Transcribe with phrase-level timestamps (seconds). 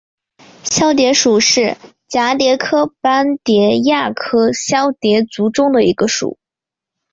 [0.63, 1.77] 绡蝶属是
[2.09, 6.39] 蛱蝶科斑蝶亚科绡蝶族中的一个属。